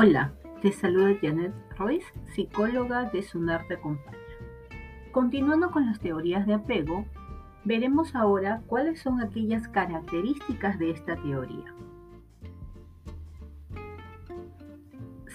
Hola, 0.00 0.32
te 0.62 0.70
saluda 0.70 1.18
Janet 1.20 1.52
Royce, 1.76 2.06
psicóloga 2.26 3.10
de 3.10 3.20
Sunar 3.20 3.66
Te 3.66 3.74
Acompaña. 3.74 4.16
Continuando 5.10 5.72
con 5.72 5.86
las 5.86 5.98
teorías 5.98 6.46
de 6.46 6.54
apego, 6.54 7.04
veremos 7.64 8.14
ahora 8.14 8.62
cuáles 8.68 9.00
son 9.00 9.20
aquellas 9.20 9.66
características 9.66 10.78
de 10.78 10.92
esta 10.92 11.16
teoría. 11.16 11.74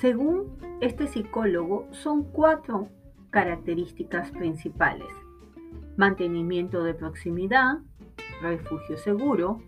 Según 0.00 0.56
este 0.80 1.08
psicólogo, 1.08 1.88
son 1.90 2.22
cuatro 2.22 2.88
características 3.30 4.30
principales. 4.30 5.12
Mantenimiento 5.96 6.84
de 6.84 6.94
proximidad, 6.94 7.78
refugio 8.40 8.96
seguro, 8.96 9.60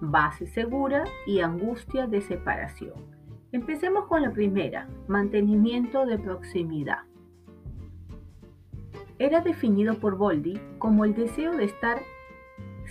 base 0.00 0.46
segura 0.46 1.04
y 1.26 1.40
angustia 1.40 2.06
de 2.06 2.22
separación. 2.22 3.17
Empecemos 3.50 4.04
con 4.08 4.20
la 4.20 4.30
primera, 4.30 4.88
mantenimiento 5.06 6.04
de 6.04 6.18
proximidad. 6.18 7.04
Era 9.18 9.40
definido 9.40 9.94
por 9.94 10.18
Boldi 10.18 10.60
como 10.78 11.06
el 11.06 11.14
deseo 11.14 11.56
de 11.56 11.64
estar 11.64 11.98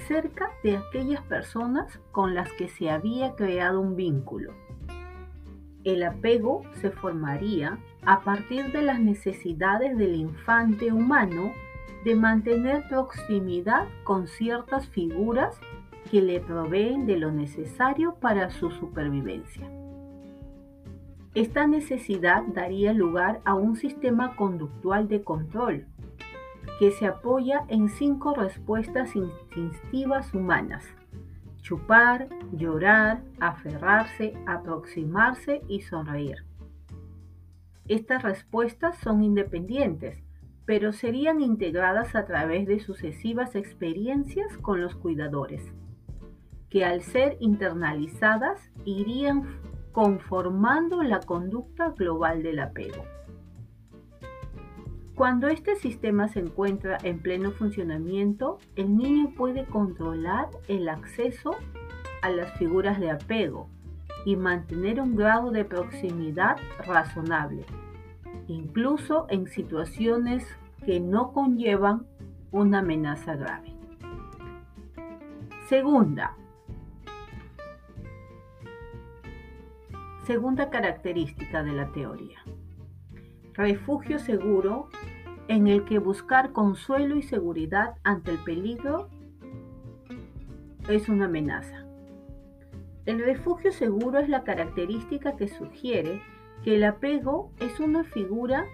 cerca 0.07 0.49
de 0.63 0.77
aquellas 0.77 1.21
personas 1.25 1.99
con 2.11 2.33
las 2.33 2.51
que 2.53 2.69
se 2.69 2.89
había 2.89 3.35
creado 3.35 3.79
un 3.79 3.95
vínculo. 3.95 4.55
El 5.83 6.01
apego 6.01 6.63
se 6.81 6.89
formaría 6.89 7.77
a 8.03 8.21
partir 8.21 8.71
de 8.71 8.81
las 8.81 8.99
necesidades 8.99 9.95
del 9.95 10.15
infante 10.15 10.91
humano 10.91 11.51
de 12.03 12.15
mantener 12.15 12.83
proximidad 12.89 13.87
con 14.03 14.27
ciertas 14.27 14.87
figuras 14.87 15.59
que 16.09 16.19
le 16.19 16.39
proveen 16.39 17.05
de 17.05 17.17
lo 17.17 17.31
necesario 17.31 18.15
para 18.15 18.49
su 18.49 18.71
supervivencia. 18.71 19.69
Esta 21.37 21.67
necesidad 21.67 22.41
daría 22.47 22.93
lugar 22.93 23.41
a 23.45 23.53
un 23.53 23.75
sistema 23.75 24.35
conductual 24.35 25.07
de 25.07 25.23
control 25.23 25.85
que 26.79 26.89
se 26.89 27.05
apoya 27.05 27.63
en 27.67 27.89
cinco 27.89 28.33
respuestas 28.33 29.15
instintivas 29.15 30.33
humanas. 30.33 30.83
Chupar, 31.61 32.27
llorar, 32.53 33.21
aferrarse, 33.39 34.33
aproximarse 34.47 35.61
y 35.67 35.81
sonreír. 35.81 36.43
Estas 37.87 38.23
respuestas 38.23 38.97
son 38.97 39.21
independientes, 39.21 40.23
pero 40.65 40.91
serían 40.91 41.39
integradas 41.39 42.15
a 42.15 42.25
través 42.25 42.65
de 42.65 42.79
sucesivas 42.79 43.53
experiencias 43.53 44.57
con 44.57 44.81
los 44.81 44.95
cuidadores, 44.95 45.71
que 46.71 46.83
al 46.83 47.03
ser 47.03 47.37
internalizadas 47.39 48.71
irían 48.85 49.66
conformando 49.97 51.01
la 51.01 51.21
conducta 51.21 51.89
global 51.89 52.43
del 52.43 52.59
apego. 52.59 53.03
Cuando 55.15 55.47
este 55.47 55.75
sistema 55.75 56.27
se 56.27 56.39
encuentra 56.39 56.99
en 57.01 57.19
pleno 57.19 57.49
funcionamiento, 57.49 58.59
el 58.75 58.95
niño 58.95 59.33
puede 59.35 59.65
controlar 59.65 60.49
el 60.67 60.87
acceso 60.87 61.55
a 62.21 62.29
las 62.29 62.53
figuras 62.59 62.99
de 62.99 63.09
apego 63.09 63.69
y 64.23 64.35
mantener 64.35 65.01
un 65.01 65.15
grado 65.15 65.49
de 65.49 65.65
proximidad 65.65 66.57
razonable, 66.85 67.65
incluso 68.47 69.25
en 69.31 69.47
situaciones 69.47 70.45
que 70.85 70.99
no 70.99 71.33
conllevan 71.33 72.05
una 72.51 72.79
amenaza 72.79 73.35
grave. 73.35 73.73
Segunda, 75.67 76.35
Segunda 80.27 80.69
característica 80.69 81.63
de 81.63 81.71
la 81.71 81.93
teoría. 81.93 82.37
Refugio 83.53 84.19
seguro 84.19 84.89
en 85.47 85.67
el 85.67 85.85
que 85.85 85.99
buscar 85.99 86.51
consuelo 86.51 87.15
y 87.15 87.21
seguridad 87.21 87.95
ante 88.03 88.31
el 88.31 88.37
peligro 88.39 89.07
es 90.89 91.07
una 91.07 91.27
amenaza. 91.27 91.85
El 93.05 93.19
refugio 93.19 93.71
seguro 93.71 94.19
es 94.19 94.27
la 94.27 94.43
característica 94.43 95.37
que 95.37 95.47
sugiere 95.47 96.21
que 96.61 96.75
el 96.75 96.83
apego 96.83 97.53
es 97.61 97.79
una 97.79 98.03
figura 98.03 98.65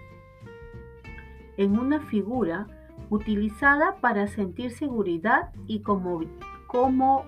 en 1.56 1.78
una 1.78 2.00
figura 2.00 2.66
utilizada 3.10 3.94
para 4.00 4.26
sentir 4.26 4.72
seguridad 4.72 5.52
y 5.68 5.82
comodidad 5.82 7.24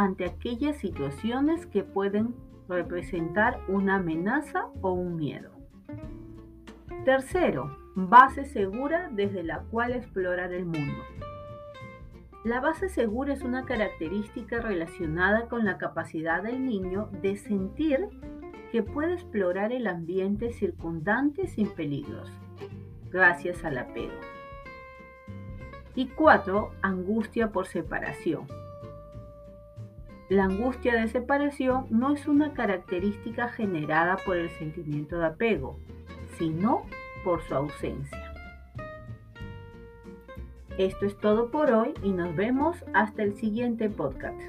ante 0.00 0.24
aquellas 0.24 0.78
situaciones 0.78 1.66
que 1.66 1.82
pueden 1.82 2.34
representar 2.70 3.60
una 3.68 3.96
amenaza 3.96 4.68
o 4.80 4.92
un 4.92 5.16
miedo. 5.16 5.50
Tercero, 7.04 7.76
base 7.94 8.46
segura 8.46 9.10
desde 9.12 9.42
la 9.42 9.58
cual 9.64 9.92
explorar 9.92 10.54
el 10.54 10.64
mundo. 10.64 11.02
La 12.44 12.60
base 12.60 12.88
segura 12.88 13.34
es 13.34 13.42
una 13.42 13.66
característica 13.66 14.60
relacionada 14.60 15.48
con 15.48 15.66
la 15.66 15.76
capacidad 15.76 16.42
del 16.42 16.64
niño 16.64 17.10
de 17.20 17.36
sentir 17.36 18.08
que 18.72 18.82
puede 18.82 19.12
explorar 19.12 19.70
el 19.70 19.86
ambiente 19.86 20.54
circundante 20.54 21.46
sin 21.46 21.68
peligros, 21.68 22.30
gracias 23.10 23.66
al 23.66 23.76
apego. 23.76 24.14
Y 25.94 26.06
cuatro, 26.06 26.70
angustia 26.80 27.50
por 27.50 27.66
separación. 27.66 28.59
La 30.30 30.44
angustia 30.44 30.94
de 30.94 31.08
separación 31.08 31.86
no 31.90 32.14
es 32.14 32.28
una 32.28 32.52
característica 32.52 33.48
generada 33.48 34.16
por 34.24 34.36
el 34.36 34.48
sentimiento 34.50 35.18
de 35.18 35.26
apego, 35.26 35.76
sino 36.38 36.84
por 37.24 37.42
su 37.42 37.52
ausencia. 37.56 38.32
Esto 40.78 41.06
es 41.06 41.18
todo 41.18 41.50
por 41.50 41.72
hoy 41.72 41.94
y 42.04 42.12
nos 42.12 42.36
vemos 42.36 42.76
hasta 42.94 43.24
el 43.24 43.34
siguiente 43.34 43.90
podcast. 43.90 44.40